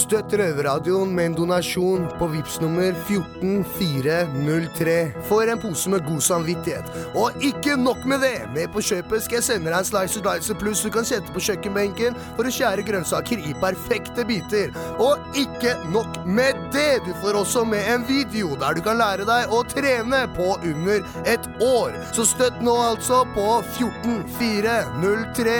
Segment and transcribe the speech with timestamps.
[0.00, 4.94] Støtt Røverradioen med en donasjon på VIPS nummer 14403
[5.28, 6.86] for en pose med god samvittighet.
[7.20, 8.38] Og ikke nok med det!
[8.54, 11.42] Med på kjøpet skal jeg sende deg en Slicer Dicer Pluss du kan sette på
[11.44, 14.68] kjøkkenbenken for å skjære grønnsaker i perfekte biter.
[15.02, 17.02] Og ikke nok med det!
[17.04, 20.98] Du får også med en video der du kan lære deg å trene på under
[21.28, 21.90] et år.
[22.16, 25.58] Så støtt nå altså på 14403.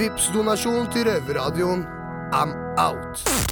[0.00, 1.84] VIPS donasjon til Røverradioen.
[2.32, 3.51] I'm out.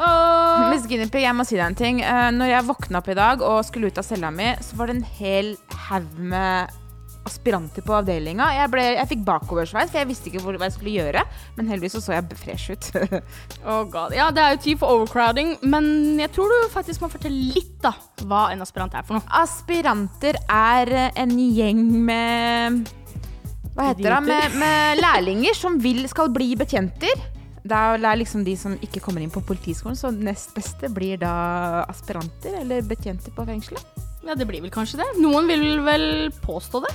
[0.00, 2.00] Og Miss Guinevere, jeg må si deg en ting.
[2.04, 4.88] Eh, Når jeg våkna opp i dag og skulle ut av cella mi, så var
[4.88, 5.52] det en hel
[5.88, 6.78] haug med
[7.22, 8.48] aspiranter på avdelinga.
[8.56, 11.22] Jeg, ble, jeg fikk bakoversveis, for jeg visste ikke hvor, hva jeg skulle gjøre.
[11.58, 12.88] Men heldigvis så, så jeg fresh ut.
[13.68, 14.16] oh god.
[14.16, 15.86] Ja, det er jo tid for overcrowding, men
[16.18, 17.94] jeg tror du faktisk må fortelle litt da,
[18.26, 19.28] hva en aspirant er for noe.
[19.42, 22.82] Aspiranter er eh, en gjeng med
[23.76, 24.18] Hva heter det?
[24.26, 27.22] Med, med lærlinger som vil, skal bli betjenter.
[27.62, 31.84] Det er liksom de som ikke kommer inn på politiskolen, så nest beste blir da
[31.86, 34.02] aspiranter eller betjenter på fengselet.
[34.26, 35.08] Ja, det blir vel kanskje det.
[35.22, 36.06] Noen vil vel
[36.42, 36.92] påstå det.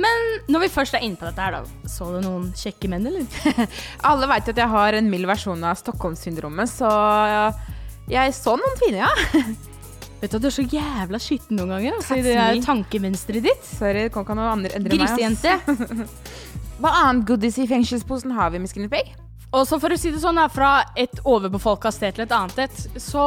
[0.00, 1.88] Men når vi først er inne på dette her, da.
[1.88, 3.28] Så du noen kjekke menn, eller?
[4.08, 6.90] Alle vet at jeg har en mild versjon av Stockholm-syndromet, så
[8.10, 9.12] jeg så noen fine, ja.
[10.24, 11.98] Vet du at du er så jævla skitten noen ganger?
[11.98, 13.66] Altså, det er der tankemønsteret ditt.
[13.68, 15.02] Sorry, det kan ikke noe andre endre meg.
[15.04, 16.06] Grisejente.
[16.80, 19.12] Hva annet goodies i fengselsposen har vi, Miss Guinevere?
[19.54, 22.80] Og så for å si det sånn, fra et overbefolka sted til et annet et,
[22.98, 23.22] så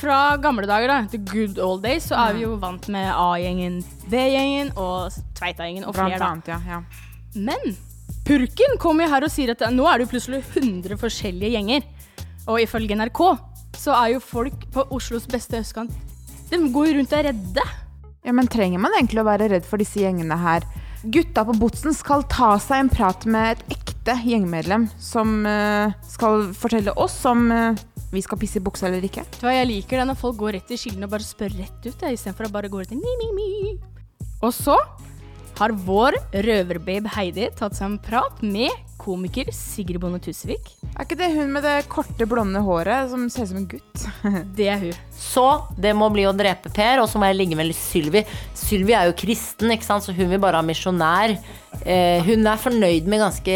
[0.00, 3.80] fra gamle dager, da, the good old days, så er vi jo vant med A-gjengen,
[4.08, 6.60] B-gjengen og Tveita-gjengen og flere, Blant annet, ja.
[6.78, 7.36] ja.
[7.36, 7.76] Men
[8.24, 11.84] Purken kommer jo her og sier at nå er det jo plutselig 100 forskjellige gjenger.
[12.48, 13.20] Og ifølge NRK
[13.76, 15.92] så er jo folk på Oslos beste østkant
[16.50, 17.66] De går jo rundt og er redde.
[18.26, 20.64] Ja, men trenger man egentlig å være redd for disse gjengene her?
[21.12, 23.89] Gutta på Botsen skal ta seg en prat med et ekte
[24.24, 29.24] gjengmedlem som eh, skal fortelle oss om eh, vi skal pisse i buksa eller ikke.
[29.42, 32.48] Jeg liker det når folk går rett i kildene og bare spør rett ut, istedenfor
[32.48, 33.74] å bare gå rett i mi, mi, mi.
[34.40, 34.76] Og så
[35.60, 36.16] har vår
[36.46, 40.72] røverbabe Heidi tatt seg en prat med komiker Sigrid Bonde Tusvik.
[40.92, 44.04] Er ikke det hun med det korte, blonde håret som ser ut som en gutt?
[44.58, 44.98] Det er hun.
[45.20, 45.46] Så
[45.80, 48.22] det må bli å drepe Per, og så må jeg ligge med Sylvi.
[48.56, 50.06] Sylvi er jo kristen, ikke sant?
[50.06, 51.36] så hun vil bare ha misjonær.
[51.84, 53.54] Eh, hun er fornøyd med ganske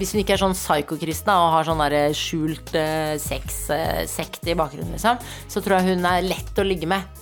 [0.00, 4.96] Hvis hun ikke er sånn psykokristen og har sånn der skjult eh, sexsekt i bakgrunnen,
[4.96, 7.18] liksom, så tror jeg hun er lett å ligge med.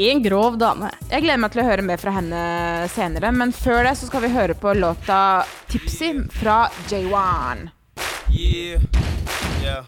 [0.00, 0.88] En grov dame.
[1.10, 2.42] Jeg gleder meg til å høre mer fra henne
[2.88, 7.66] senere, men før det så skal vi høre på låta 'Tipsy' fra J1.
[8.32, 8.80] Yeah,
[9.60, 9.84] yeah.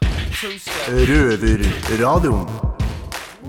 [1.08, 2.44] Røverradioen.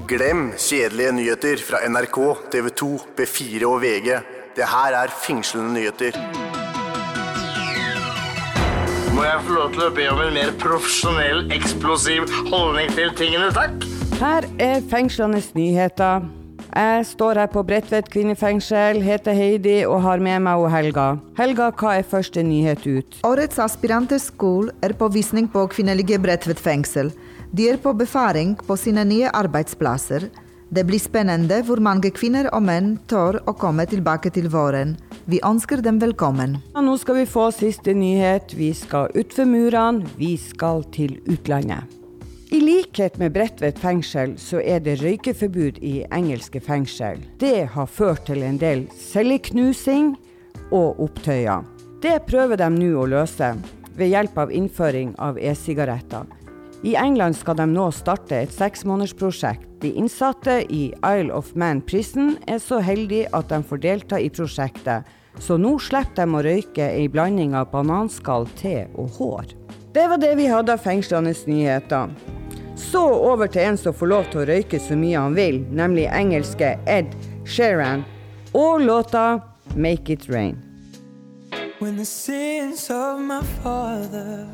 [0.08, 2.20] Glem kjedelige nyheter fra NRK,
[2.54, 2.88] TV 2,
[3.18, 4.22] B4 og VG.
[4.56, 6.16] Det her er fengslende nyheter.
[9.12, 13.52] Må jeg få lov til å be om en mer profesjonell, eksplosiv holdning til tingene,
[13.52, 13.84] takk?
[14.22, 16.24] Her er fengslende nyheter.
[16.74, 21.04] Jeg står her på Bredtvet kvinnefengsel, heter Heidi og har med meg og Helga.
[21.38, 23.20] Helga, hva er første nyhet ut?
[23.30, 27.14] Årets aspiranterskole er på visning på kvinnelige Bredtvet fengsel.
[27.54, 30.26] De er på befaring på sine nye arbeidsplasser.
[30.74, 34.98] Det blir spennende hvor mange kvinner og menn tør å komme tilbake til våren.
[35.30, 36.58] Vi ønsker dem velkommen.
[36.74, 38.58] Ja, nå skal vi få siste nyhet.
[38.58, 42.03] Vi skal utfor murene, vi skal til utlandet.
[42.54, 47.18] I likhet med Bredtvet fengsel, så er det røykeforbud i engelske fengsel.
[47.42, 50.12] Det har ført til en del celleknusing
[50.70, 51.64] og opptøyer.
[52.04, 53.48] Det prøver de nå å løse
[53.98, 56.30] ved hjelp av innføring av e-sigaretter.
[56.86, 59.66] I England skal de nå starte et seksmånedersprosjekt.
[59.82, 64.30] De innsatte i Isle of Man Prison er så heldige at de får delta i
[64.30, 65.10] prosjektet,
[65.42, 69.58] så nå slipper de å røyke ei blanding av bananskall, te og hår.
[69.98, 72.14] Det var det vi hadde av fengslende nyheter.
[72.92, 76.10] Så over til en som får lov til å røyke så mye han vil, nemlig
[76.12, 77.16] engelske Ed
[77.46, 78.04] Sheeran,
[78.54, 79.42] og låta
[79.76, 80.60] 'Make It Rain'.
[81.80, 84.48] When the sins of my father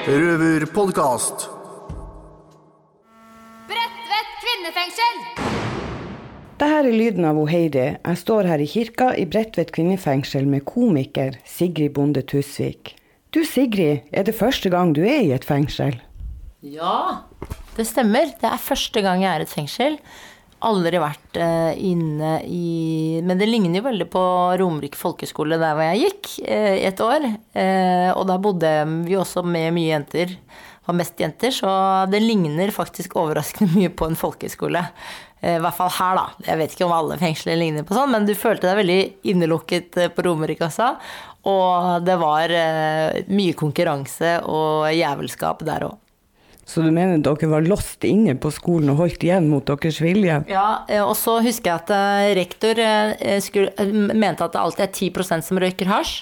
[0.00, 1.48] Røverpodkast.
[3.68, 5.18] Bredtvet kvinnefengsel!
[6.60, 7.86] Dette er lyden av Heidi.
[8.04, 12.96] Jeg står her i kirka i Bredtvet kvinnefengsel med komiker Sigrid Bonde Tusvik.
[13.32, 16.00] Du Sigrid, er det første gang du er i et fengsel?
[16.60, 17.24] Ja,
[17.76, 18.34] det stemmer.
[18.40, 19.96] Det er første gang jeg er i et fengsel.
[20.60, 24.24] Aldri vært eh, inne i Men det ligner jo veldig på
[24.60, 27.24] Romerike folkeskole der hvor jeg gikk eh, i et år.
[27.56, 28.72] Eh, og da bodde
[29.06, 30.34] vi også med mye jenter.
[30.84, 31.70] Var mest jenter, så
[32.12, 34.84] det ligner faktisk overraskende mye på en folkeskole.
[35.40, 36.44] Eh, I hvert fall her, da.
[36.50, 39.00] Jeg vet ikke om alle fengsler ligner på sånn, men du følte deg veldig
[39.32, 40.92] innelukket eh, på Romerike også.
[41.48, 42.52] Og det var
[43.32, 45.96] mye konkurranse og jævelskap der òg.
[46.70, 50.36] Så du mener dere var låst inne på skolen og holdt igjen mot deres vilje?
[50.50, 54.84] Ja, eh, og så husker jeg at eh, rektor eh, skulle, mente at det alltid
[54.86, 54.92] er
[55.32, 56.12] 10 som røyker hasj.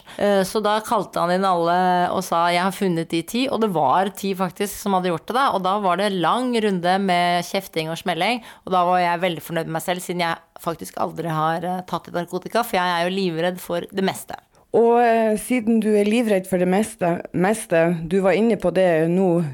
[0.49, 1.77] Så da kalte han inn alle
[2.15, 5.27] og sa 'jeg har funnet de ti', og det var ti faktisk som hadde gjort
[5.27, 5.35] det.
[5.35, 9.21] da, Og da var det lang runde med kjefting og smelling, og da var jeg
[9.21, 12.89] veldig fornøyd med meg selv, siden jeg faktisk aldri har tatt i narkotika, for jeg
[12.89, 14.35] er jo livredd for det meste.
[14.73, 15.01] Og
[15.39, 19.45] siden du er livredd for det meste, meste, du var inne på det nå,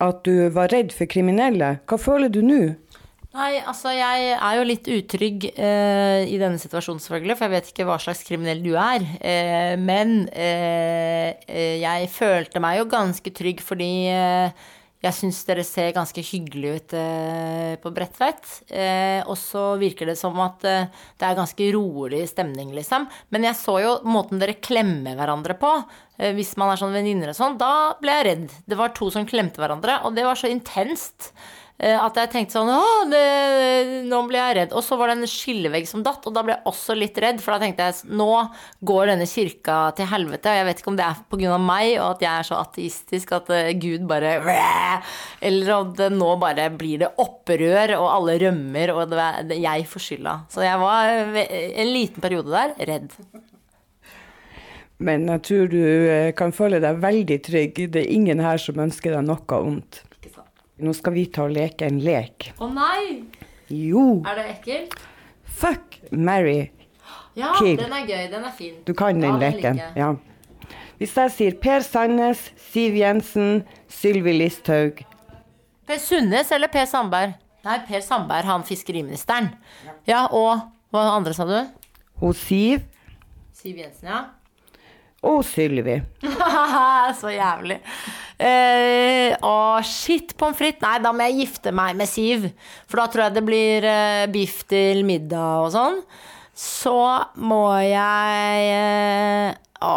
[0.00, 1.78] at du var redd for kriminelle.
[1.88, 2.62] Hva føler du nå?
[3.30, 7.68] Nei, altså jeg er jo litt utrygg eh, i denne situasjonen selvfølgelig, for jeg vet
[7.70, 9.04] ikke hva slags kriminell du er.
[9.22, 14.66] Eh, men eh, eh, jeg følte meg jo ganske trygg fordi eh,
[15.00, 18.44] jeg syns dere ser ganske hyggelig ut eh, på Bredtveit.
[18.68, 23.06] Eh, og så virker det som at eh, det er ganske rolig stemning, liksom.
[23.32, 25.72] Men jeg så jo måten dere klemmer hverandre på.
[26.20, 28.58] Eh, hvis man er sånn venninner og sånn, da ble jeg redd.
[28.68, 31.32] Det var to som klemte hverandre, og det var så intenst.
[31.80, 33.22] Eh, At jeg tenkte sånn Å, det,
[34.08, 34.74] nå ble jeg redd.
[34.76, 37.42] Og så var det en skillevegg som datt, og da ble jeg også litt redd.
[37.42, 38.28] For da tenkte jeg nå
[38.86, 40.52] går denne kirka til helvete.
[40.52, 41.58] Og jeg vet ikke om det er pga.
[41.60, 44.36] meg, og at jeg er så ateistisk at eh, Gud bare
[45.50, 49.16] Eller at nå bare blir det opprør, og alle rømmer, og
[49.48, 50.36] det jeg får skylda.
[50.52, 53.16] Så jeg var eh, en liten periode der redd.
[55.00, 55.82] Men jeg tror du
[56.36, 57.82] kan føle deg veldig trygg.
[57.94, 60.02] Det er ingen her som ønsker deg noe vondt.
[60.80, 62.52] Nå skal vi ta og leke en lek.
[62.60, 63.24] Å nei!
[63.70, 64.94] Jo, Er det ekkelt?
[65.44, 66.70] fuck Mary.
[67.36, 67.76] Ja, Kill.
[67.76, 68.30] den er gøy.
[68.32, 68.74] Den er fin.
[68.86, 69.76] Du kan den Ja, leken.
[69.76, 69.92] liker.
[69.96, 70.14] Ja.
[70.98, 75.04] Hvis jeg sier Per Sandnes, Siv Jensen, Sylvi Listhaug
[75.86, 77.34] Per Sundnes eller Per Sandberg?
[77.64, 79.50] Nei, Per Sandberg, han fiskeriministeren.
[80.06, 80.60] Ja, og
[80.92, 81.66] hva andre sa du?
[82.20, 82.82] Hun Siv
[83.52, 84.24] Siv Jensen, ja.
[85.26, 85.98] Og Sylvi.
[87.20, 87.76] Så jævlig.
[88.40, 90.80] Eh, å, shit, pommes frites.
[90.84, 92.46] Nei, da må jeg gifte meg med Siv.
[92.88, 96.00] For da tror jeg det blir eh, biff til middag og sånn.
[96.56, 96.96] Så
[97.40, 99.92] må jeg eh, Å,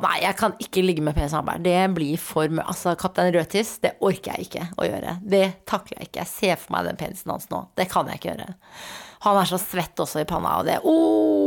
[0.00, 1.64] nei, jeg kan ikke ligge med Per Sandberg.
[1.64, 2.64] Det blir for mye.
[2.68, 5.18] Altså, Kaptein Rødtiss, det orker jeg ikke å gjøre.
[5.24, 6.22] Det takler jeg ikke.
[6.22, 7.66] Jeg ser for meg den penisen hans nå.
[7.76, 8.54] Det kan jeg ikke gjøre.
[9.26, 11.45] Han er så svett også i panna, og det oh,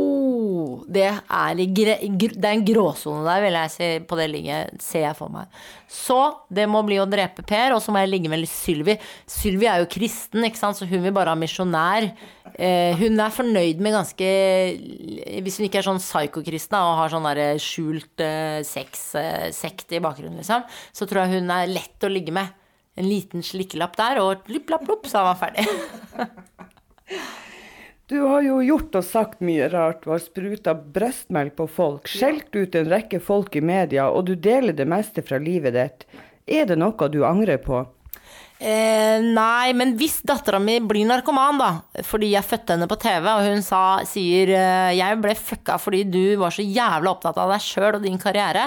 [0.88, 5.04] det, er gre, det er en gråsone der, vil jeg si, på det ligget, ser
[5.08, 5.50] jeg for meg.
[5.90, 6.18] Så
[6.52, 8.94] det må bli å drepe Per, og så må jeg ligge med Sylvi.
[9.28, 12.08] Sylvi er jo kristen, ikke sant, så hun vil bare ha misjonær.
[12.54, 14.30] Eh, hun er fornøyd med ganske
[15.44, 20.40] Hvis hun ikke er sånn psykokristen og har sånn der skjult eh, sexsekt i bakgrunnen,
[20.42, 22.56] liksom, så tror jeg hun er lett å ligge med.
[22.98, 25.68] En liten slikkelapp der, og lipp, lapp, lopp, så er man ferdig.
[28.10, 30.00] Du har jo gjort og sagt mye rart.
[30.02, 34.34] Du har spruta brystmelk på folk, skjelt ut en rekke folk i media, og du
[34.34, 36.02] deler det meste fra livet ditt.
[36.50, 37.84] Er det noe du angrer på?
[38.60, 43.28] Eh, nei, men hvis dattera mi blir narkoman, da, fordi jeg fødte henne på TV,
[43.30, 47.54] og hun sa, sier eh, jeg ble fucka fordi du var så jævla opptatt av
[47.54, 48.66] deg sjøl og din karriere,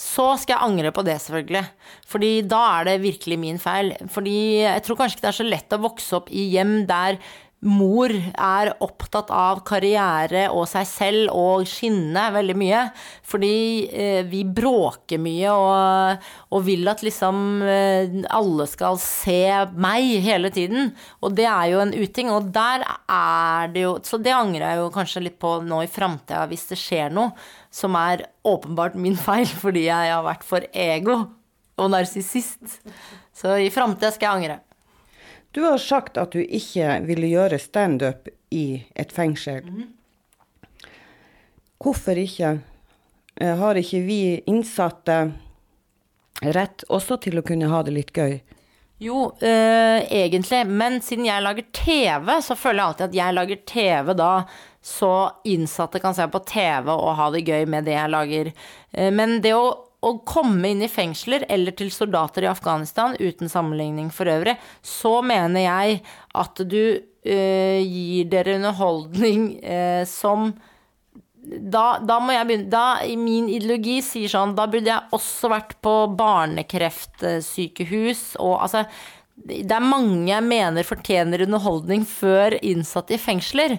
[0.00, 1.64] så skal jeg angre på det, selvfølgelig.
[2.08, 3.92] Fordi da er det virkelig min feil.
[4.14, 7.20] Fordi jeg tror kanskje ikke det er så lett å vokse opp i hjem der
[7.64, 12.82] mor er opptatt av karriere og seg selv og skinne veldig mye.
[13.26, 13.54] Fordi
[13.88, 19.42] eh, vi bråker mye og, og vil at liksom eh, alle skal se
[19.74, 20.92] meg hele tiden.
[21.24, 22.32] Og det er jo en uting.
[22.34, 25.90] Og der er det jo Så det angrer jeg jo kanskje litt på nå i
[25.90, 27.32] framtida, hvis det skjer noe
[27.74, 31.24] som er åpenbart min feil fordi jeg har vært for ego
[31.74, 32.78] og narsissist.
[33.34, 34.60] Så i framtida skal jeg angre.
[35.54, 39.62] Du har sagt at du ikke ville gjøre standup i et fengsel.
[41.78, 42.56] Hvorfor ikke?
[43.40, 44.18] Eh, Har ikke vi
[44.50, 45.18] innsatte
[46.42, 48.40] rett også til å kunne ha det litt gøy?
[48.98, 50.64] Jo, øh, egentlig.
[50.66, 54.32] Men siden jeg lager TV, så føler jeg alltid at jeg lager TV da
[54.84, 55.14] så
[55.48, 58.50] innsatte kan se på TV og ha det gøy med det jeg lager.
[58.92, 63.48] Eh, men det å, å komme inn i fengsler eller til soldater i Afghanistan, uten
[63.50, 66.02] sammenligning for øvrig, så mener jeg
[66.34, 70.52] at du eh, gir dere underholdning eh, som
[71.44, 75.74] da, da må jeg begynne Da, min ideologi sier sånn Da burde jeg også vært
[75.84, 78.84] på barnekreftsykehus og altså
[79.36, 83.78] Det er mange jeg mener fortjener underholdning før innsatte i fengsler.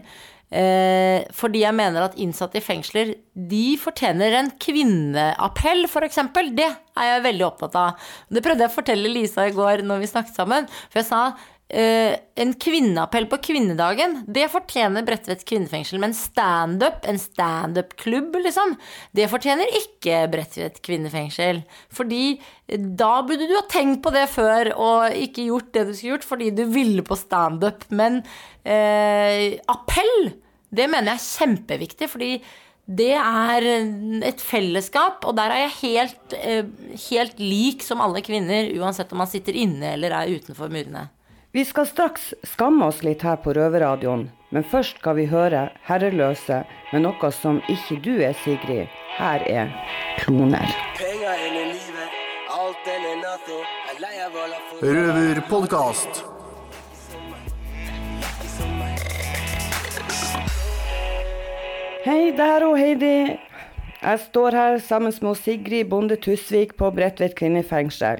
[0.55, 6.21] Eh, fordi jeg mener at innsatte i fengsler de fortjener en kvinneappell, f.eks.
[6.55, 8.05] Det er jeg veldig opptatt av.
[8.31, 10.69] Det prøvde jeg å fortelle Lisa i går når vi snakket sammen.
[10.87, 11.23] For jeg sa
[11.67, 15.99] eh, en kvinneappell på kvinnedagen, det fortjener Bredtvet kvinnefengsel.
[15.99, 18.77] Men standup, en standup-klubb, liksom,
[19.17, 21.65] det fortjener ikke Bredtvet kvinnefengsel.
[21.95, 22.37] Fordi
[22.71, 26.31] da burde du ha tenkt på det før og ikke gjort det du skulle gjort
[26.31, 27.85] fordi du ville på standup.
[27.91, 28.21] Men
[28.63, 30.31] eh, appell,
[30.75, 32.31] det mener jeg er kjempeviktig, fordi
[32.85, 33.65] det er
[34.29, 36.65] et fellesskap, og der er jeg helt, eh,
[37.09, 41.07] helt lik som alle kvinner, uansett om man sitter inne eller er utenfor murene.
[41.55, 46.65] Vi skal straks skamme oss litt her på Røverradioen, men først skal vi høre Herreløse
[46.91, 48.91] med noe som ikke du er, Sigrid.
[49.15, 49.71] Her er
[50.19, 50.67] Kloner.
[50.99, 51.35] Penger
[62.05, 63.33] Hei, der og Heidi.
[64.03, 68.19] Jeg står her sammen med Sigrid Bonde Tusvik på Bredtvet kvinnefengsel.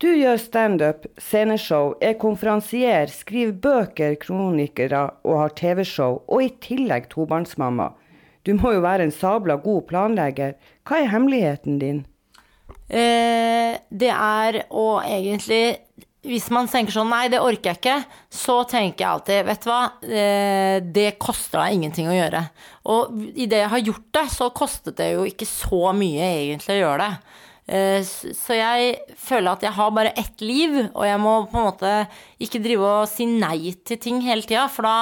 [0.00, 7.10] Du gjør standup, sceneshow, er konferansier, skriver bøker, kronikere og har TV-show, og i tillegg
[7.12, 7.90] tobarnsmamma.
[8.48, 10.56] Du må jo være en sabla god planlegger.
[10.88, 12.00] Hva er hemmeligheten din?
[12.88, 15.82] Eh, det er å egentlig
[16.22, 17.96] Hvis man tenker sånn Nei, det orker jeg ikke.
[18.30, 22.44] Så tenker jeg alltid Vet du hva, eh, det koster deg ingenting å gjøre.
[22.94, 26.82] Og idet jeg har gjort det, så kostet det jo ikke så mye egentlig å
[26.84, 27.40] gjøre det.
[27.74, 31.68] Eh, Så jeg føler at jeg har bare ett liv, og jeg må på en
[31.70, 31.92] måte
[32.42, 34.96] ikke drive og si nei til ting hele tida, for da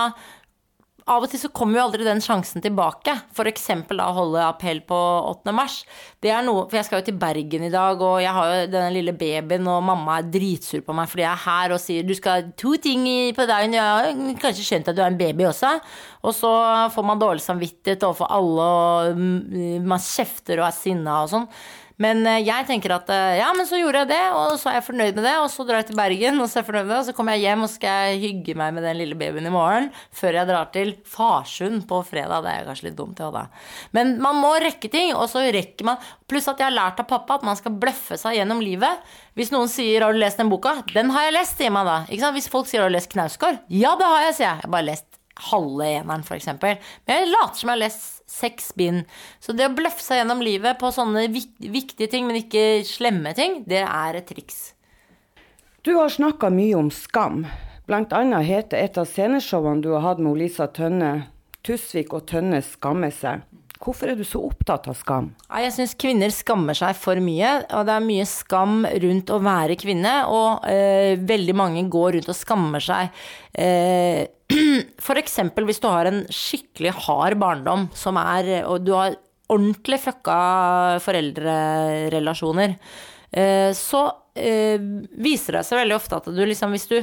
[1.11, 3.17] av og til så kommer jo aldri den sjansen tilbake.
[3.51, 4.97] Eksempel da holde appell på
[5.33, 5.53] 8.
[5.57, 5.81] mars.
[6.23, 8.69] Det er noe, for jeg skal jo til Bergen i dag, og jeg har jo
[8.71, 12.07] denne lille babyen, og mamma er dritsur på meg fordi jeg er her og sier
[12.07, 13.75] du skal ha to ting på dagen.
[13.75, 15.75] Jeg har kanskje skjønt at du er en baby også.
[16.21, 16.53] Og så
[16.95, 21.49] får man dårlig samvittighet overfor alle, og mm, man kjefter og er sinna og sånn.
[22.01, 24.79] Men eh, jeg tenker at eh, ja, men så gjorde jeg det, og så er
[24.79, 25.35] jeg fornøyd med det.
[25.43, 27.17] Og så drar jeg til Bergen, og så er jeg fornøyd med det, og så
[27.17, 29.91] kommer jeg hjem og skal hygge meg med den lille babyen i morgen.
[30.17, 32.47] Før jeg drar til Farsund på fredag.
[32.47, 33.47] Det er kanskje litt dumt, ja da.
[33.97, 37.09] Men man må rekke ting, og så rekker man Pluss at jeg har lært av
[37.11, 39.03] pappa at man skal bløffe seg gjennom livet.
[39.35, 40.85] Hvis noen sier 'har du lest den boka'?
[40.95, 42.05] Den har jeg lest, sier man da.
[42.07, 42.37] Ikke sant?
[42.39, 43.59] Hvis folk sier 'har du lest Knausgård'?
[43.69, 44.57] Ja, det har jeg, sier jeg.
[44.61, 45.10] Jeg har bare lest
[45.49, 46.51] halve eneren, f.eks.
[46.61, 49.07] Men jeg later som jeg har lest seks bind.
[49.43, 53.63] Så det å bløffe seg gjennom livet på sånne viktige ting, men ikke slemme ting,
[53.71, 54.71] det er et triks.
[55.83, 57.45] Du har snakka mye om skam.
[57.89, 61.31] Blant annet heter et av sceneshowene du har hatt med Lisa Tønne,
[61.65, 63.43] 'Tusvik og Tønne skammer seg'.
[63.81, 65.31] Hvorfor er du så opptatt av skam?
[65.49, 69.79] Jeg syns kvinner skammer seg for mye, og det er mye skam rundt å være
[69.81, 70.13] kvinne.
[70.29, 73.09] Og eh, veldig mange går rundt og skammer seg.
[73.57, 74.27] Eh,
[75.23, 79.17] eksempel hvis du har en skikkelig hard barndom, som er Og du har
[79.51, 80.37] ordentlig fucka
[81.03, 82.77] foreldrerelasjoner.
[83.31, 84.01] Eh, så
[84.35, 84.81] eh,
[85.23, 86.97] viser det seg veldig ofte at du liksom Hvis du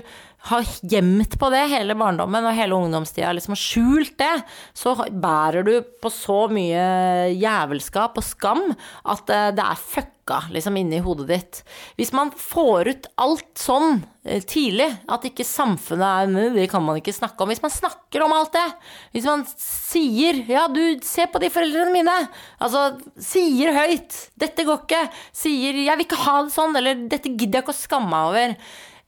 [0.50, 4.34] har gjemt på det hele barndommen og hele ungdomstida, liksom har skjult det,
[4.76, 8.64] så bærer du på så mye jævelskap og skam
[9.08, 9.82] at eh, det er
[10.28, 11.64] fucka liksom inni hodet ditt.
[11.96, 16.84] Hvis man får ut alt sånn eh, tidlig, at ikke samfunnet er «Nei, Det kan
[16.84, 17.50] man ikke snakke om.
[17.50, 18.68] Hvis man snakker om alt det,
[19.14, 22.30] hvis man sier 'ja, du, se på de foreldrene mine',
[22.60, 27.30] altså sier høyt 'dette går ikke', sier 'jeg vil ikke ha det sånn', eller 'dette
[27.38, 28.56] gidder jeg ikke å skamme meg over',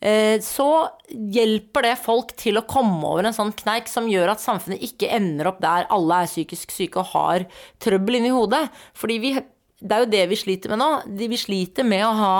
[0.01, 4.39] eh, så hjelper det folk til å komme over en sånn kneik som gjør at
[4.39, 7.45] samfunnet ikke ender opp der alle er psykisk syke og har
[7.79, 8.69] trøbbel inni hodet.
[8.93, 9.33] Fordi vi
[9.79, 10.89] det er jo det vi sliter med nå.
[11.31, 12.35] Vi sliter med å ha,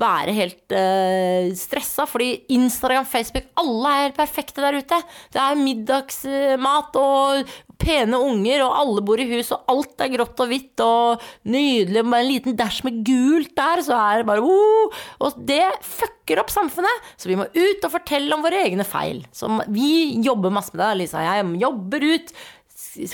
[0.00, 2.06] være helt uh, stressa.
[2.10, 4.98] Fordi Instagram, Facebook, alle er helt perfekte der ute.
[5.30, 10.42] Det er middagsmat og pene unger, og alle bor i hus, og alt er grått
[10.42, 12.02] og hvitt og nydelig.
[12.02, 16.42] Med en liten dash med gult der, så er det bare uh, Og det fucker
[16.42, 17.10] opp samfunnet.
[17.14, 19.22] Så vi må ut og fortelle om våre egne feil.
[19.30, 21.52] Så vi jobber masse med det, Lisa og jeg.
[21.62, 22.40] Jobber ut.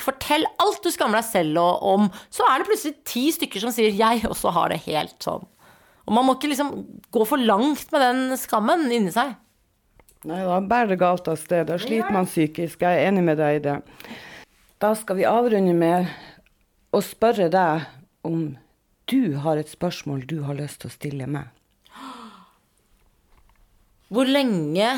[0.00, 2.06] Fortell alt du skammer deg selv om.
[2.32, 5.46] Så er det plutselig ti stykker som sier 'jeg også har det helt sånn'.
[6.06, 9.34] Og man må ikke liksom gå for langt med den skammen inni seg.
[10.26, 11.66] Nei, da bærer det galt av sted.
[11.66, 12.80] Da sliter man psykisk.
[12.80, 13.82] Jeg er enig med deg i det.
[14.82, 16.06] Da skal vi avrunde med
[16.94, 17.86] å spørre deg
[18.26, 18.56] om
[19.10, 21.50] du har et spørsmål du har lyst til å stille meg.
[24.10, 24.88] Hvor lenge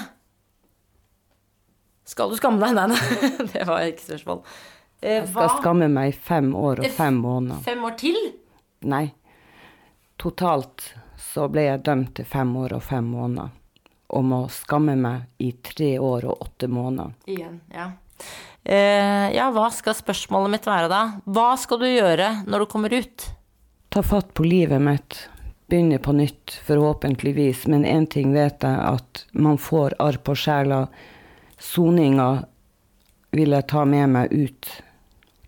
[2.09, 2.75] skal du skamme deg?
[2.79, 4.43] Nei, nei, det var ikke spørsmål.
[5.03, 7.61] Eh, Jeg skal skamme meg i fem år og fem måneder.
[7.67, 8.19] Fem år til?
[8.89, 9.05] Nei.
[10.19, 10.89] Totalt
[11.29, 13.53] så ble jeg dømt til fem år og fem måneder.
[14.17, 17.13] Og må skamme meg i tre år og åtte måneder.
[17.29, 17.91] Igjen, ja.
[18.65, 21.03] Eh, ja, hva skal spørsmålet mitt være da?
[21.29, 23.27] Hva skal du gjøre når du kommer ut?
[23.93, 25.21] Ta fatt på livet mitt.
[25.69, 27.67] Begynne på nytt, forhåpentligvis.
[27.69, 30.87] Men én ting vet jeg, at man får arr på sjela.
[31.59, 32.45] Soninga
[33.35, 34.69] vil jeg ta med meg ut.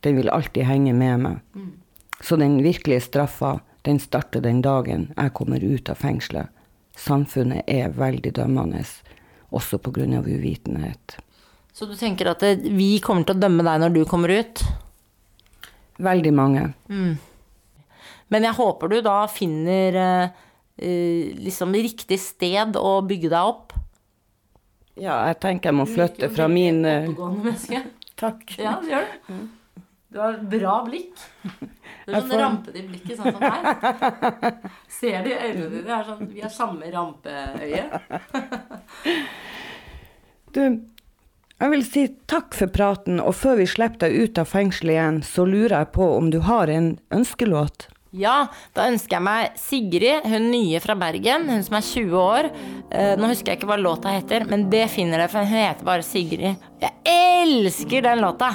[0.04, 1.40] Den vil alltid henge med meg.
[2.20, 6.50] Så den virkelige straffa, den starter den dagen jeg kommer ut av fengselet.
[6.96, 8.82] Samfunnet er veldig dømmende,
[9.50, 10.04] også pga.
[10.20, 11.16] uvitenhet.
[11.72, 14.62] Så du tenker at vi kommer til å dømme deg når du kommer ut?
[15.96, 16.64] Veldig mange.
[18.28, 20.40] Men jeg håper du da finner eh,
[20.76, 23.69] eh, liksom riktig sted å bygge deg opp.
[25.00, 27.80] Ja, jeg tenker jeg må flytte fra min menneske.
[28.20, 28.42] Takk.
[28.60, 29.48] Ja, det gjør du.
[30.10, 31.20] Du har bra blikk.
[32.10, 34.62] Du er sånn får- rampete i blikket, sånn som meg.
[34.98, 35.98] Ser du i øynene dine?
[36.00, 37.82] Er sånn, vi har samme rampeøye.
[40.56, 40.62] Du,
[41.60, 42.02] jeg vil si
[42.32, 45.90] takk for praten, og før vi slipper deg ut av fengselet igjen, så lurer jeg
[45.94, 47.86] på om du har en ønskelåt?
[48.10, 52.48] Ja, da ønsker jeg meg Sigrid, hun nye fra Bergen, hun som er 20 år.
[52.90, 55.86] Eh, nå husker jeg ikke hva låta heter, men det finner dere, for hun heter
[55.86, 56.58] bare Sigrid.
[56.82, 58.50] Jeg elsker den låta!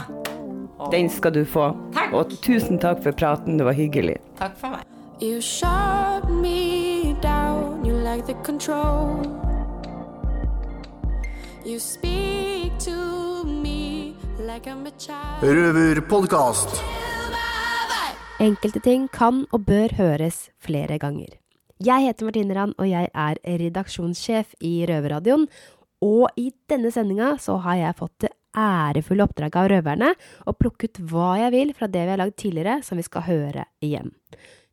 [0.92, 1.70] Den skal du få.
[1.96, 2.12] Takk.
[2.14, 4.18] Og tusen takk for praten, det var hyggelig.
[4.42, 4.84] Takk for meg.
[5.24, 9.24] You shot me down, you like the control.
[11.64, 15.42] You speak to me like I'm a child.
[15.48, 17.05] Røverpodkast.
[18.46, 21.32] Enkelte ting kan og bør høres flere ganger.
[21.82, 25.48] Jeg heter Martine Rand, og jeg er redaksjonssjef i Røverradioen.
[26.06, 30.12] Og i denne sendinga så har jeg fått det ærefulle oppdraget av røverne
[30.46, 33.26] å plukke ut hva jeg vil fra det vi har lagd tidligere, som vi skal
[33.26, 34.14] høre igjen.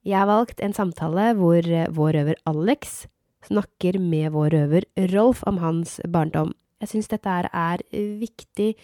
[0.04, 1.64] Jeg har valgt en samtale hvor
[1.96, 3.06] vår røver Alex
[3.48, 6.52] snakker med vår røver Rolf om hans barndom.
[6.82, 7.86] Jeg syns dette er
[8.20, 8.74] viktig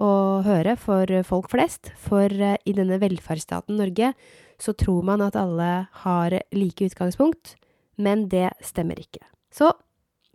[0.00, 4.14] å høre for folk flest, for eh, i denne velferdsstaten Norge
[4.60, 5.70] så tror man at alle
[6.02, 7.56] har like utgangspunkt,
[8.00, 9.22] men det stemmer ikke.
[9.52, 9.72] Så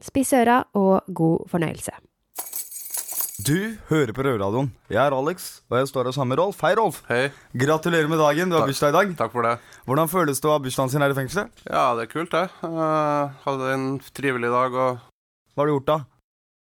[0.02, 1.94] spiss øra og god fornøyelse.
[3.46, 4.70] Du hører på Røverradioen.
[4.88, 6.62] Jeg er Alex, og jeg står her sammen med Rolf.
[6.64, 7.02] Hei, Rolf.
[7.10, 7.28] Hei.
[7.52, 8.50] Gratulerer med dagen.
[8.50, 9.12] Du har bursdag i dag.
[9.20, 9.58] Takk for det.
[9.86, 11.66] Hvordan føles det å ha bursdagen sin her i fengselet?
[11.68, 12.48] Ja, det er kult, det.
[12.64, 15.04] Uh, hadde en trivelig dag og
[15.52, 16.00] Hva har du gjort, da?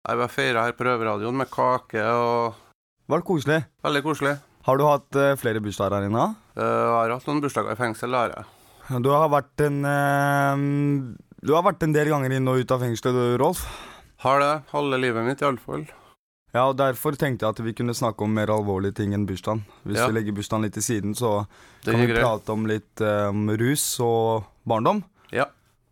[0.08, 2.60] Jeg var feira her på Røverradioen med kake og
[3.08, 3.58] Var det koselig?
[3.84, 4.34] Veldig koselig.
[4.68, 6.24] Har du hatt uh, flere bursdager her inne?
[6.58, 6.64] Uh,
[6.98, 8.48] har hatt noen bursdager i fengsel, det har jeg.
[9.04, 12.82] Du har vært en uh, Du har vært en del ganger inn og ut av
[12.84, 13.62] fengselet, du, Rolf.
[14.24, 14.52] Har det.
[14.74, 15.86] Halve livet mitt, iallfall.
[16.56, 19.62] Ja, og Derfor tenkte jeg at vi kunne snakke om mer alvorlige ting enn bursdagen.
[19.86, 20.06] Hvis Ja.
[20.08, 21.46] vi legger bursdagen litt til siden, så
[21.84, 22.24] Det kan vi greit.
[22.24, 25.04] prate om litt eh, rus og barndom.
[25.30, 25.44] Ja.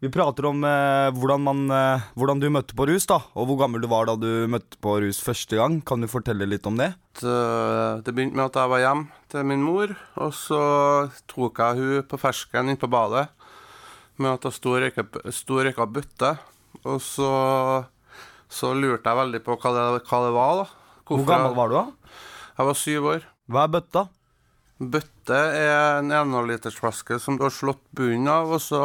[0.04, 3.56] Vi prater om eh, hvordan, man, eh, hvordan du møtte på rus, da, og hvor
[3.62, 5.78] gammel du var da du møtte på rus første gang.
[5.88, 6.90] Kan du fortelle litt om det?
[7.16, 10.60] Det begynte med at jeg var hjemme til min mor, og så
[11.32, 13.24] tok jeg hun på fersken inn på badet
[14.20, 16.34] med at hun sto og røyka- bøtte.
[16.84, 17.30] Og så,
[18.52, 20.66] så lurte jeg veldig på hva det, hva det var, da.
[21.08, 21.86] Hvor gammel var du da?
[22.56, 23.26] Jeg var syv år.
[23.48, 24.06] Hva er bøtta?
[24.76, 28.82] Bøtte er en 1,5-litersflaske som du har slått bunnen av, og så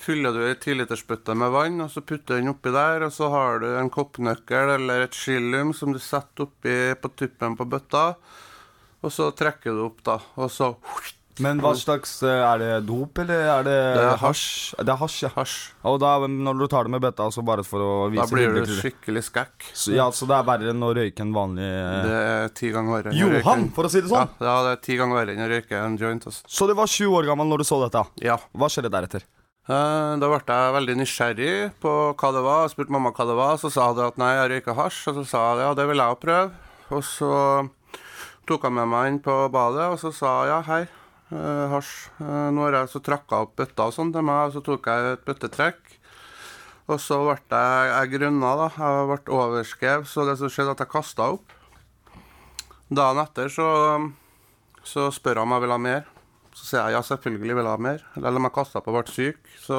[0.00, 3.28] fyller du ei 10-litersbøtte med vann, og så putter du den oppi der, og så
[3.34, 8.04] har du en koppnøkkel eller et skillium som du setter oppi på tuppen på bøtta,
[9.00, 10.74] og så trekker du opp, da, og så
[11.40, 14.74] Men hva slags eh, Er det dop, eller er det Det er hasj?
[14.76, 15.30] Det er hasj, ja.
[15.38, 15.54] hasj.
[15.88, 18.58] Og da, når du tar det med bøtta, så bare for å vise Da blir
[18.58, 19.70] du skikkelig skækk.
[19.72, 22.74] Så, ja, så det er verre enn å røyke en vanlig eh, Det er ti
[22.74, 23.16] ganger verre.
[23.16, 24.36] Johan, for å si det sånn.
[24.36, 26.28] Ja, ja, det er ti ganger verre enn å røyke en joint.
[26.28, 26.44] Altså.
[26.58, 28.04] Så du var sju år gammel når du så dette?
[28.26, 28.36] Ja.
[28.52, 29.24] Hva skjedde deretter?
[29.70, 31.50] Eh, Da ble jeg veldig nysgjerrig
[31.82, 32.64] på hva det var.
[32.64, 35.02] og spurte mamma hva det var, så sa hun at nei, jeg røyker hasj.
[35.10, 36.50] Og så sa jeg ja, det vil jeg òg prøve.
[36.90, 37.30] Og så
[38.48, 40.82] tok hun med meg inn på badet, og så sa hun ja, hei,
[41.30, 42.10] eh, hasj.
[42.18, 44.90] Eh, nå har jeg så trakka opp bøtta og sånn til meg, og så tok
[44.90, 45.80] jeg et bøttetrekk.
[46.90, 48.68] Og så ble jeg, jeg grønna, da.
[48.74, 51.54] Jeg ble overskrevet, så det som skjedde, at jeg kasta opp.
[52.90, 53.68] Dagen etter så,
[54.82, 56.08] så spør hun om jeg vil ha mer.
[56.56, 58.06] Så sier jeg ja, selvfølgelig vil jeg ha mer.
[58.18, 59.78] Eller om jeg kasta opp og ble syk, så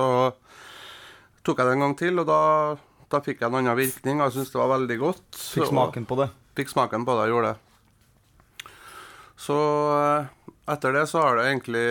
[1.46, 2.42] tok jeg det en gang til, og da,
[3.12, 4.22] da fikk jeg en annen virkning.
[4.24, 5.28] Jeg syntes det var veldig godt.
[5.36, 6.30] Fikk smaken på det?
[6.60, 8.72] Fikk smaken på det, jeg gjorde det.
[9.42, 9.58] Så
[9.98, 10.30] eh,
[10.72, 11.88] etter det så har det egentlig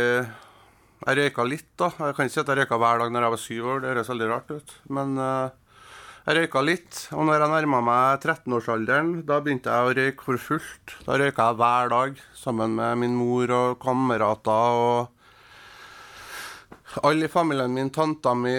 [1.01, 1.88] Jeg røyka litt, da.
[1.97, 3.93] Jeg kan ikke si at jeg røyka hver dag når jeg var syv år, det
[3.95, 4.75] høres veldig rart ut.
[4.93, 5.60] Men eh,
[6.20, 10.42] Jeg røyka litt, og når jeg nærma meg 13-årsalderen, da begynte jeg å røyke for
[10.42, 10.92] fullt.
[11.06, 15.16] Da røyka jeg hver dag sammen med min mor og kamerater og
[17.06, 18.52] alle i familien min, tanta mi,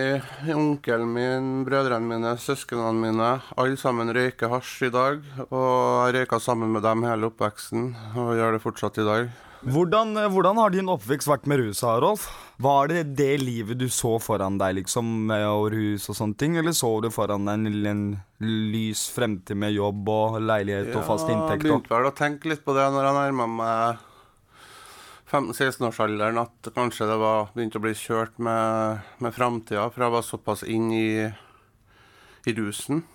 [0.56, 3.30] onkelen min, brødrene mine, søsknene mine.
[3.60, 5.21] Alle sammen røyker hasj i dag,
[5.52, 5.69] og
[6.08, 9.32] jeg røyka sammen med dem hele oppveksten, og gjør det fortsatt i dag.
[9.62, 12.32] Hvordan, eh, hvordan har din oppvekst vært med rus, Rolf?
[12.62, 16.58] Var det det livet du så foran deg, liksom, med å og sånne ting?
[16.60, 18.04] Eller så du foran deg en,
[18.41, 21.63] lys fremtid med jobb og leilighet og fast inntekt?
[21.63, 21.65] inntekt?
[21.65, 24.08] jeg begynte vel å tenke litt på det når jeg nærma meg
[25.32, 30.28] 15-16-årsalderen, at kanskje det var begynte å bli kjørt med, med framtida, for jeg var
[30.28, 31.10] såpass inn i,
[32.45, 33.06] i rusen.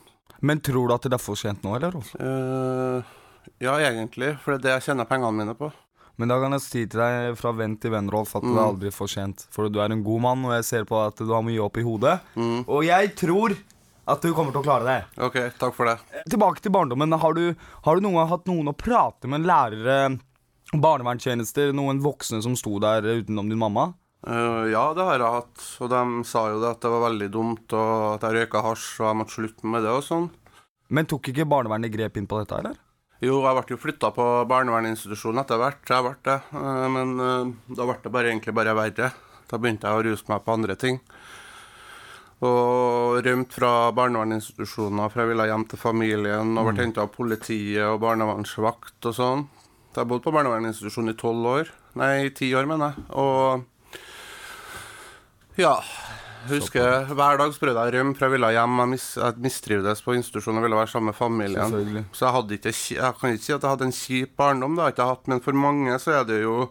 [0.40, 1.98] Men tror du at det er for sent nå, eller?
[2.18, 3.16] Eh,
[3.62, 5.70] ja, egentlig, for det er det jeg tjener pengene mine på.
[6.18, 8.58] Men da kan jeg si til deg fra venn til venn, Rolf, at det Mm.
[8.58, 9.46] er aldri for sent.
[9.50, 11.76] For du er en god mann, og jeg ser på at du har mye opp
[11.76, 12.20] i hodet.
[12.66, 13.56] Og jeg tror
[14.08, 15.04] at du kommer til å klare det.
[15.18, 15.98] Ok, takk for det.
[16.30, 17.12] Tilbake til barndommen.
[17.20, 19.44] Har du, har du noen gang hatt noen å prate med?
[19.44, 20.18] Lærere,
[20.72, 23.92] barnevernstjenester, noen voksne som sto der utenom din mamma?
[24.26, 25.66] Uh, ja, det har jeg hatt.
[25.84, 28.86] Og de sa jo det at det var veldig dumt, og at jeg røyka hasj,
[29.02, 30.30] og jeg måtte slutte med det og sånn.
[30.88, 32.76] Men tok ikke barnevernet grep inn på dette, eller?
[33.24, 35.80] Jo, jeg ble jo flytta på barnevernsinstitusjon etter hvert.
[35.88, 36.36] Jeg ble det.
[36.52, 37.46] Eh, Men eh,
[37.78, 39.08] da ble det bare, egentlig bare verre.
[39.48, 40.98] Da begynte jeg å ruse meg på andre ting.
[42.44, 46.52] Og rømte fra barnevernsinstitusjoner, for jeg ville hjem til familien.
[46.60, 49.46] Og ble henta av politiet og barnevernsvakt og sånn.
[49.94, 51.66] Så jeg bodde på barnevernsinstitusjon i tolv år.
[51.96, 52.96] Nei, ti år, mener jeg.
[53.16, 53.64] Og
[55.56, 55.78] ja.
[56.50, 58.76] Husker Hver dag prøvde jeg å rømme, for jeg ville hjem.
[58.82, 61.72] Jeg, mis, jeg mistrivdes på institusjonen og ville være sammen med familien.
[62.16, 64.92] Så jeg, ikke, jeg kan ikke si at jeg hadde en kjip barndom, det har
[64.92, 66.68] jeg ikke hatt, men for mange så er det jo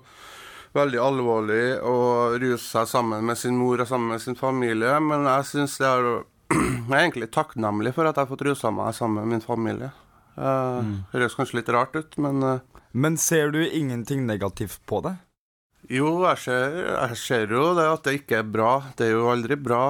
[0.76, 1.98] veldig alvorlig å
[2.42, 4.98] ruse seg sammen med sin mor og sammen med sin familie.
[5.04, 6.10] Men jeg syns det er
[6.56, 9.92] Jeg er egentlig takknemlig for at jeg har fått rusa meg sammen med min familie.
[10.36, 12.60] Det høres kanskje litt rart ut, men eh,
[12.92, 15.16] Men ser du ingenting negativt på det?
[15.92, 18.70] Jo, jeg ser, jeg ser jo det at det ikke er bra.
[18.98, 19.82] Det er jo aldri bra.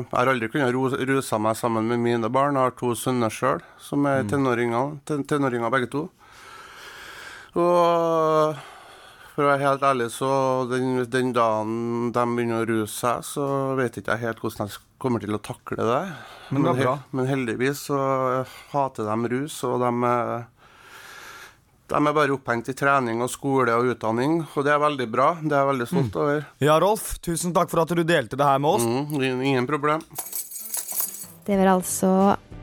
[0.00, 2.58] Jeg har aldri kunnet ruse meg sammen med mine barn.
[2.58, 6.02] Jeg har to sønner sjøl, som er tenåringer, ten tenåringer begge to.
[7.54, 8.58] Og
[9.34, 10.30] for å være helt ærlig, så
[10.70, 13.46] den, den dagen de begynner å ruse seg, så
[13.78, 16.04] vet ikke jeg helt hvordan jeg kommer til å takle det.
[16.50, 16.94] Men det.
[17.14, 18.00] Men heldigvis så
[18.74, 19.92] hater de rus, og de
[21.90, 25.32] de er bare opphengt i trening og skole og utdanning, og det er veldig bra.
[25.42, 26.44] Det er jeg veldig stolt over.
[26.62, 28.86] Ja, Rolf, tusen takk for at du delte det her med oss.
[28.86, 30.04] Mm, ingen problem.
[31.46, 32.12] Det var altså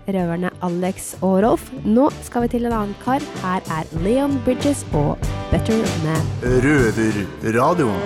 [0.08, 1.68] røverne Alex og Rolf.
[1.84, 3.24] Nå skal vi til en annen kar.
[3.44, 5.20] Her er Leon Bridges og
[5.52, 6.24] Better Man.
[6.64, 8.00] Røverradioen.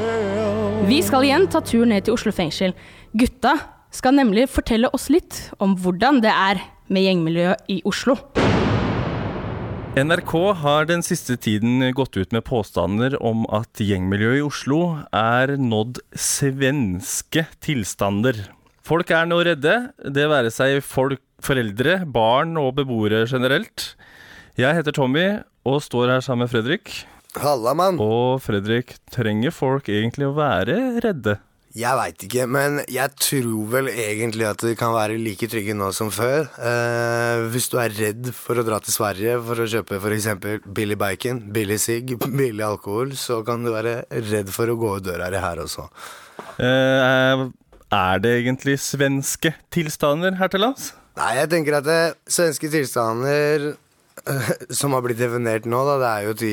[0.90, 2.74] Vi skal igjen ta turen ned til Oslo fengsel.
[3.14, 3.54] Gutta
[3.94, 8.18] skal nemlig fortelle oss litt om hvordan det er med gjengmiljøet i Oslo.
[9.92, 14.78] NRK har den siste tiden gått ut med påstander om at gjengmiljøet i Oslo
[15.12, 18.40] er nådd svenske tilstander.
[18.88, 23.98] Folk er nå redde, det være seg folk, foreldre, barn og beboere generelt.
[24.56, 25.26] Jeg heter Tommy
[25.68, 26.94] og står her sammen med Fredrik.
[27.44, 28.00] Halla, mann.
[28.00, 31.36] Og Fredrik, trenger folk egentlig å være redde?
[31.72, 35.88] Jeg veit ikke, men jeg tror vel egentlig at de kan være like trygge nå
[35.96, 36.50] som før.
[36.60, 40.28] Eh, hvis du er redd for å dra til Sverige for å kjøpe f.eks.
[40.68, 45.06] billig bacon, billig sigg, billig alkohol, så kan du være redd for å gå ut
[45.06, 45.86] døra her også.
[46.60, 47.46] Eh,
[47.96, 50.90] er det egentlig svenske tilstander her til lands?
[51.22, 56.12] Nei, jeg tenker at det, svenske tilstander eh, som har blitt definert nå, da, det
[56.12, 56.52] er jo ty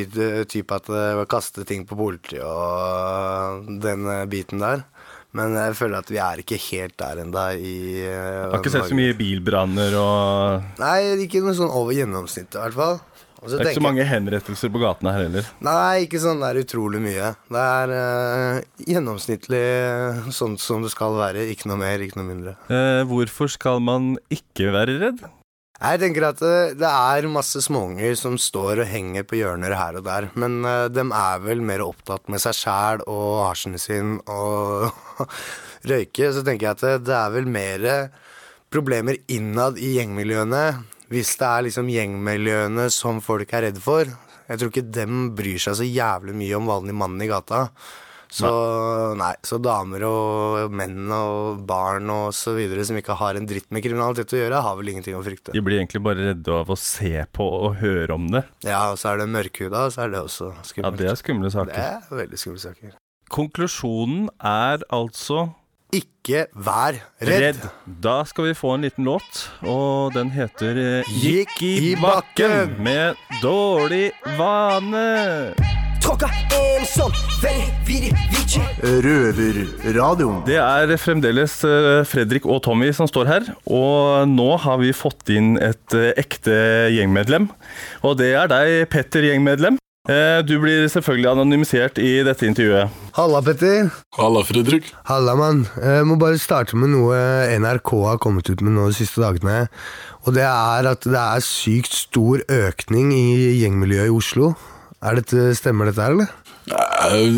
[0.54, 4.86] type at det kaster ting på politiet og den eh, biten der.
[5.36, 8.88] Men jeg føler at vi er ikke helt der ennå i eh, Har ikke sett
[8.88, 13.00] så mye bilbranner og Nei, ikke noe sånn over gjennomsnittet i hvert fall.
[13.38, 15.50] Det er ikke så mange henrettelser på gatene her heller.
[15.62, 17.30] Nei, ikke sånn der utrolig mye.
[17.46, 19.62] Det er uh, gjennomsnittlig
[20.34, 21.46] sånn som det skal være.
[21.52, 22.56] Ikke noe mer, ikke noe mindre.
[22.66, 25.22] Eh, hvorfor skal man ikke være redd?
[25.78, 30.00] Jeg tenker at det, det er masse småunger som står og henger på hjørner her
[30.00, 34.16] og der, men uh, de er vel mer opptatt med seg sjæl og hasjen sin
[34.26, 34.90] og
[35.90, 36.32] røyke.
[36.34, 37.86] Så tenker jeg at det, det er vel mer
[38.74, 40.64] problemer innad i gjengmiljøene
[41.08, 44.10] hvis det er liksom gjengmiljøene som folk er redd for.
[44.48, 47.68] Jeg tror ikke dem bryr seg så jævlig mye om vanlig mann i gata.
[48.30, 48.48] Så
[49.16, 53.70] nei, så damer og menn og barn og så videre som ikke har en dritt
[53.72, 55.54] med kriminalitet å gjøre, har vel ingenting å frykte.
[55.56, 58.44] De blir egentlig bare redde av å se på og høre om det.
[58.68, 61.00] Ja, og så er det mørkhuda, så er det også skummelt.
[61.00, 61.72] Ja, det er skumle saker.
[61.72, 62.98] Det er veldig skumle saker.
[63.32, 65.48] Konklusjonen er altså
[65.92, 67.62] Ikke vær redd.
[68.04, 72.76] Da skal vi få en liten låt, og den heter eh, Gikk i bakken.
[72.84, 75.06] med Dårlig vane.
[76.02, 76.28] Tråkka.
[78.82, 80.42] Røverradioen.
[80.46, 83.48] Det er fremdeles eh, Fredrik og Tommy som står her.
[83.66, 86.54] Og nå har vi fått inn et eh, ekte
[86.94, 87.48] gjengmedlem.
[88.06, 89.78] Og det er deg, Petter gjengmedlem.
[90.08, 92.94] Eh, Du blir selvfølgelig anonymisert i dette intervjuet.
[93.18, 93.90] Halla, Petter.
[94.18, 94.92] Halla, Fredrik.
[95.10, 95.66] Halla, mann.
[95.82, 97.18] Jeg må bare starte med noe
[97.58, 99.66] NRK har kommet ut med nå de siste dagene.
[100.26, 104.54] Og det er at det er sykt stor økning i gjengmiljøet i Oslo.
[104.98, 106.30] Dette, stemmer dette her, eller?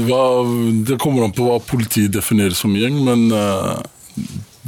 [0.08, 3.82] Hva- Det kommer an på hva politiet definerer som gjeng, men eh,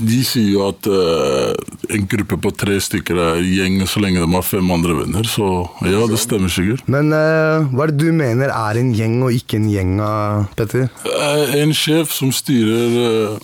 [0.03, 1.55] de sier jo at eh,
[1.97, 5.49] en gruppe på tre stykker er gjeng så lenge de har fem andre venner, så
[5.89, 6.85] ja, det stemmer sikkert.
[6.93, 9.97] Men eh, hva er det du mener er en gjeng og ikke en gjeng,
[10.57, 10.89] Petter?
[11.59, 13.41] En sjef som styrer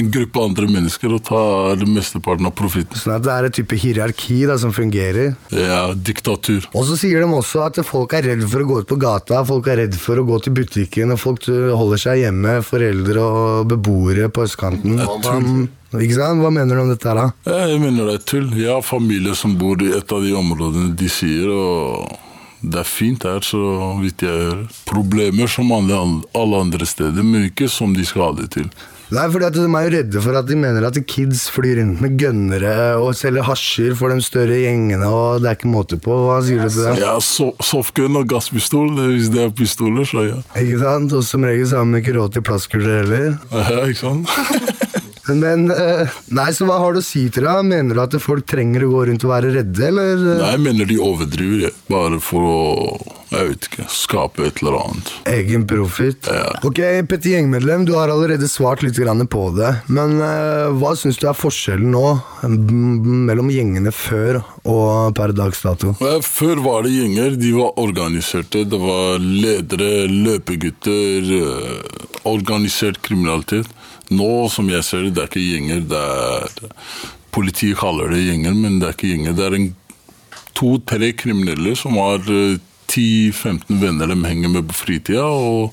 [0.00, 2.98] en gruppe andre mennesker og tar mesteparten av profitten.
[2.98, 5.34] Sånn at det er et type hierarki da, som fungerer.
[5.54, 6.66] Ja, diktatur.
[6.74, 9.42] Og så sier de også at folk er redd for å gå ut på gata,
[9.48, 13.68] folk er redd for å gå til butikken, og folk holder seg hjemme, foreldre og
[13.70, 15.00] beboere på østkanten.
[15.90, 16.38] Ikke sant?
[16.40, 17.30] Hva mener du om dette her, da?
[17.50, 18.50] Eh, Jeg mener det er tull.
[18.54, 22.16] Jeg har familie som bor i et av de områdene de sier, og
[22.62, 23.58] det er fint her, så
[23.98, 24.64] vidt jeg hører.
[24.86, 25.98] Problemer som alle
[26.60, 28.70] andre steder, men ikke som de skal ha det til.
[29.10, 32.02] Nei, fordi at De er jo redde for at de mener at kids flyr rundt
[32.04, 36.14] med gønnere og selger hasjer for de større gjengene, og det er ikke måte på.
[36.28, 36.94] Hva sier du til det?
[37.02, 40.38] Ja, so softgun og gasspistol, hvis det er pistoler, så ja.
[40.62, 41.16] Ikke sant?
[41.16, 43.34] Og som regel så har de ikke råd til plastkuler heller.
[43.50, 44.30] Ja, ikke sant?
[45.30, 47.54] Men eh, Nei, så hva har du å si til det?
[47.66, 50.22] Mener du at folk trenger å gå rundt og være redde, eller?
[50.40, 52.60] Nei, jeg mener de overdriver, bare for å
[53.30, 55.10] jeg vet ikke, skape et eller annet.
[55.30, 56.26] Egen profit.
[56.26, 56.48] Ja.
[56.66, 58.98] Ok, Petter Gjengmedlem, du har allerede svart litt
[59.30, 59.70] på det.
[59.86, 62.04] Men uh, hva syns du er forskjellen nå
[63.30, 65.94] mellom gjengene før og per dags dato?
[66.26, 68.64] Før var det gjenger, de var organiserte.
[68.66, 73.70] Det var ledere, løpegutter, eh, organisert kriminalitet.
[74.10, 75.86] Nå, som jeg ser det, det er ikke gjenger.
[75.90, 76.70] det er...
[77.30, 79.34] Politiet kaller det gjenger, men det er ikke gjenger.
[79.38, 79.68] Det er en
[80.58, 82.58] to-tre kriminelle som har eh,
[82.90, 85.70] 10-15 venner de henger med på fritida, og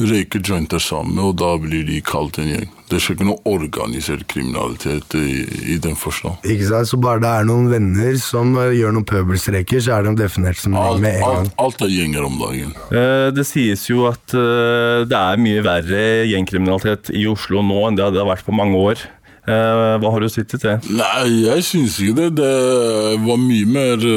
[0.00, 2.68] røyker jointer sammen, og da blir de kalt en gjeng.
[2.88, 5.42] Det er ikke noe organisert kriminalitet i,
[5.74, 6.40] i den forstand.
[6.48, 6.88] Ikke sant?
[6.88, 10.58] Så bare det er noen venner som eh, gjør noen pøbelstreker, så er de definert
[10.58, 11.44] som Alt, med en gang.
[11.52, 12.72] alt, alt er gjenger om dagen.
[12.90, 18.00] Eh, Det sies jo at eh, det er mye verre gjengkriminalitet i Oslo nå enn
[18.00, 19.04] det det har vært på mange år.
[19.46, 20.78] Eh, Hva har du sittet til det?
[20.96, 22.30] Nei, jeg syns ikke det.
[22.40, 24.08] Det var mye mer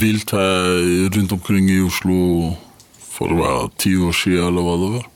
[0.00, 2.52] vilt her rundt omkring i Oslo
[3.12, 5.08] for hva, ti år siden, eller hva det var,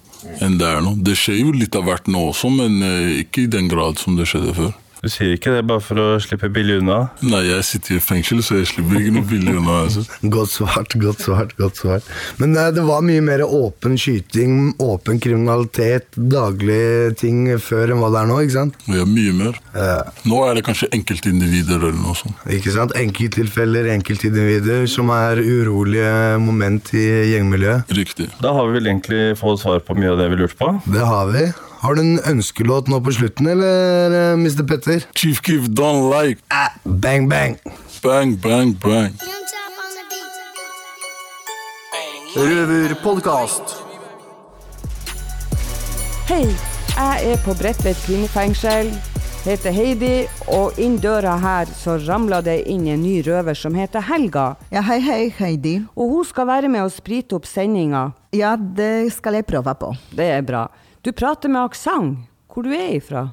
[0.45, 0.97] enn det er nå.
[1.07, 4.19] Det skjer jo litt av hvert nå også, men eh, ikke i den grad som
[4.19, 4.75] det skjedde før.
[5.07, 6.97] Du sier ikke det bare for å slippe billig unna?
[7.23, 9.77] Nei, jeg sitter i fengsel, så jeg slipper ikke noe billig unna.
[9.85, 10.03] Altså.
[10.35, 12.09] Godt svart, godt svart, godt svart.
[12.41, 18.11] Men eh, det var mye mer åpen skyting, åpen kriminalitet, daglige ting før enn hva
[18.11, 18.81] det er nå, ikke sant?
[18.91, 19.61] Ja, mye mer.
[20.27, 22.43] Nå er det kanskje enkeltindivider eller noe sånt.
[22.51, 22.97] Ikke sant?
[22.99, 26.11] Enkelttilfeller, enkeltindivider som er urolige
[26.43, 27.95] moment i gjengmiljøet.
[28.01, 28.33] Riktig.
[28.43, 30.75] Da har vi vel egentlig fått svar på mye av det vi lurte på.
[30.91, 31.47] Det har vi.
[31.77, 34.65] Har du en ønskelåt nå på slutten, eller, eh, Mr.
[34.65, 35.05] Petter?
[35.15, 36.41] Chief Keef don't like.
[36.85, 37.59] Bang, bang.
[38.03, 39.13] Bang, bang, bang.
[42.37, 43.77] Røverpodkast.
[46.29, 46.47] Hei,
[46.97, 48.91] jeg er på Bredtvet kvinnefengsel,
[49.45, 54.01] heter Heidi, og inn døra her så ramla det inn en ny røver som heter
[54.01, 54.57] Helga.
[54.73, 55.77] Ja, hei, hei, Heidi.
[55.95, 58.11] Og hun skal være med å sprite opp sendinga.
[58.33, 59.93] Ja, det skal jeg prøve på.
[60.17, 60.67] Det er bra.
[61.07, 62.25] Du prater med aksent.
[62.51, 63.29] Hvor du er ifra?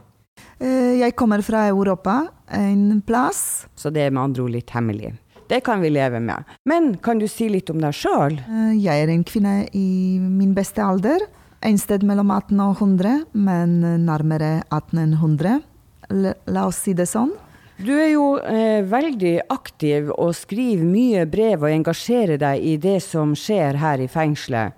[0.62, 3.66] Eh, Jeg kommer fra Europa, en plass.
[3.76, 5.16] Så det er med andre ord litt hemmelig.
[5.50, 6.44] Det kan vi leve med.
[6.70, 8.38] Men kan du si litt om deg sjøl?
[8.38, 11.26] Eh, Jeg er en kvinne i min beste alder.
[11.64, 15.64] En sted mellom 18 og 100, men nærmere 1800.
[16.12, 17.34] La, la oss si det sånn.
[17.80, 23.00] Du er jo eh, veldig aktiv og skriver mye brev og engasjerer deg i det
[23.02, 24.74] som skjer her i fengselet.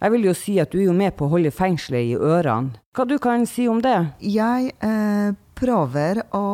[0.00, 2.78] Jeg vil jo si at du er jo med på å holde fengselet i ørene.
[2.96, 3.98] Hva du kan si om det?
[4.24, 6.44] Jeg eh, prøver å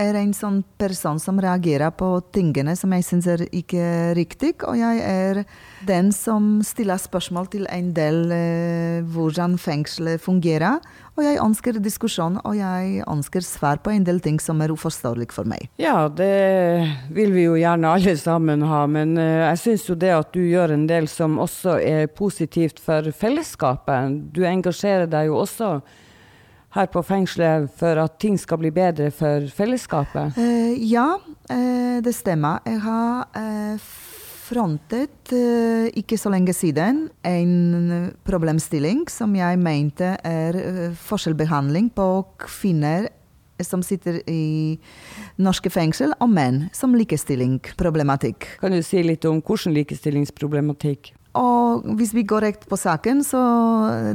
[0.00, 4.76] er en sånn person som reagerer på tingene som jeg syns er ikke riktig, og
[4.76, 5.42] jeg er
[5.88, 10.80] den som stiller spørsmål til en del eh, hvordan fengselet fungerer.
[11.16, 15.30] Og jeg ønsker diskusjon, og jeg ønsker svar på en del ting som er uforståelig
[15.32, 15.70] for meg.
[15.80, 16.28] Ja, det
[17.16, 20.42] vil vi jo gjerne alle sammen ha, men eh, jeg syns jo det at du
[20.44, 24.20] gjør en del som også er positivt for fellesskapet.
[24.36, 25.78] Du engasjerer deg jo også
[26.76, 30.36] her på fengselet for at ting skal bli bedre for fellesskapet?
[30.38, 32.60] Uh, ja, uh, det stemmer.
[32.66, 33.92] Jeg har uh,
[34.46, 35.32] frontet
[35.98, 40.60] ikke så lenge siden en problemstilling som jeg mente er
[41.02, 42.06] forskjellbehandling på
[42.44, 43.08] kvinner
[43.64, 44.76] som sitter i
[45.40, 48.48] norske fengsel, og menn som likestillingsproblematikk.
[48.60, 51.12] Kan du si litt om hvordan likestillingsproblematikk?
[51.36, 53.42] Og hvis vi går rett på saken, så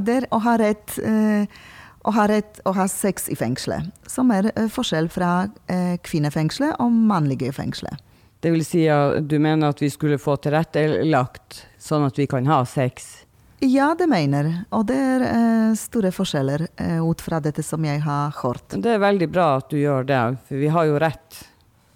[0.02, 1.62] det å ha rett eh,
[2.04, 5.32] å ha rett å ha sex i fengselet, som er eh, forskjell fra
[5.72, 8.02] eh, kvinnefengselet og mannlige fengselet.
[8.42, 12.48] Det vil si at du mener at vi skulle få tilrettelagt sånn at vi kan
[12.50, 13.12] ha sex?
[13.62, 16.66] Ja, det mener og det er eh, store forskjeller
[17.06, 18.74] ut fra dette som jeg har hørt.
[18.74, 21.44] Det er veldig bra at du gjør det, for vi har jo rett,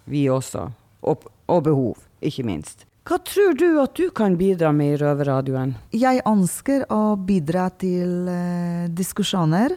[0.06, 0.68] vi også.
[1.06, 2.86] Og, og behov, ikke minst.
[3.06, 5.76] Hva tror du at du kan bidra med i Røverradioen?
[5.94, 8.26] Jeg ønsker å bidra til
[8.94, 9.76] diskusjoner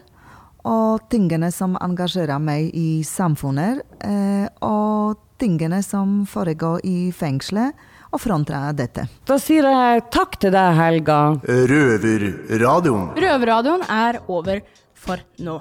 [0.68, 7.76] og tingene som engasjerer meg i samfunnet, eh, og tingene som foregår i fengselet,
[8.10, 9.06] og fronter dette.
[9.30, 11.20] Da sier jeg takk til deg, Helga.
[11.46, 13.12] Røverradioen.
[13.14, 14.64] Røverradioen er over
[14.98, 15.60] for nå.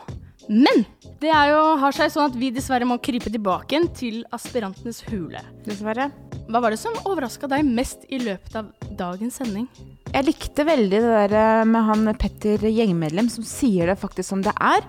[0.48, 0.84] Men
[1.20, 5.42] det jo, har seg sånn at vi dessverre må krype tilbake til aspirantenes hule.
[5.66, 6.08] Dessverre.
[6.48, 9.68] Hva var det som overraska deg mest i løpet av dagens sending?
[10.08, 14.44] Jeg likte veldig det der eh, med han Petter gjengmedlem som sier det faktisk som
[14.44, 14.86] det er.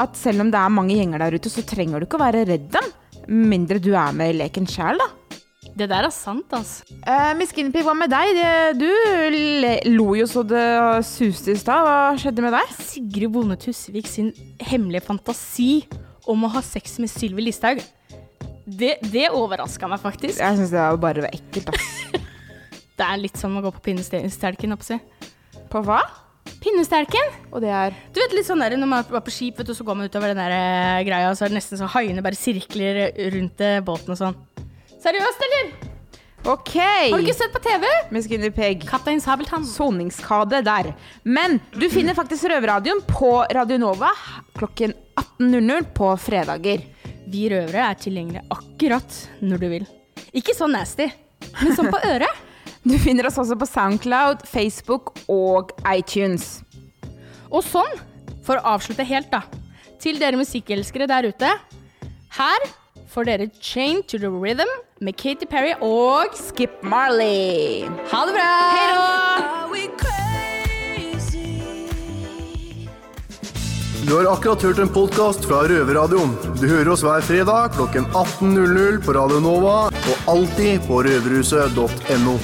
[0.00, 2.46] At selv om det er mange gjenger der ute, så trenger du ikke å være
[2.48, 2.88] redd dem.
[3.28, 5.10] Mindre du er med i leken sjæl, da.
[5.72, 6.84] Det der er sant, altså.
[7.06, 8.32] Uh, Miss Guinevere, hva med deg?
[8.36, 10.64] Det, du lo jo så det
[11.08, 11.86] suste i stad.
[11.86, 12.74] Hva skjedde med deg?
[12.76, 14.30] Sigrid Bonde Tusvik sin
[14.60, 15.86] hemmelige fantasi
[16.28, 17.80] om å ha sex med Sylvi Listhaug.
[18.62, 20.38] Det, det overraska meg faktisk.
[20.38, 22.20] Jeg syns det var bare ekkelt, ass.
[23.00, 25.00] det er litt som å gå på pinnestelken, oppsi.
[25.72, 26.02] På hva?
[26.62, 27.34] Pinnestelken.
[27.50, 29.74] Og det er Du vet litt sånn der, Når man er på skip, vet du,
[29.74, 32.22] så går man utover den der eh, greia, og så er det nesten så haiene
[32.24, 34.40] bare sirkler rundt eh, båten og sånn.
[35.02, 35.72] Seriøst, eller?
[36.52, 36.74] OK.
[36.76, 37.86] Har du ikke sett på TV?
[38.14, 38.82] Miss Guinea Pig.
[38.88, 39.66] Kaptein Sabeltann.
[39.66, 40.92] Soningskade der.
[41.22, 44.10] Men du finner faktisk Røverradioen på Radio Nova
[44.58, 44.94] klokken
[45.38, 46.82] 18.00 på fredager.
[47.30, 49.86] Vi røvere er tilgjengelige akkurat når du vil.
[50.34, 51.06] Ikke så nasty,
[51.60, 52.30] men sånn på øret.
[52.82, 56.64] Du finner oss også på Soundcloud, Facebook og iTunes.
[57.46, 57.92] Og sånn,
[58.42, 59.44] for å avslutte helt, da.
[60.02, 61.52] Til dere musikkelskere der ute.
[62.34, 62.66] Her
[63.12, 64.70] får dere Chain to the Rhythm
[65.00, 67.84] med Katy Perry og Skip Marley.
[68.12, 68.50] Ha det bra!
[68.72, 69.22] Hei da!
[74.02, 76.32] Du har akkurat hørt en podkast fra Røverradioen.
[76.58, 82.36] Du hører oss hver fredag klokken 18.00 på Radio Nova og alltid på røverhuset.no.